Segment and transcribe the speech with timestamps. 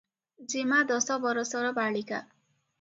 [0.53, 2.25] ଯେମା ଦଶ ବରଷର ବାଳିକା।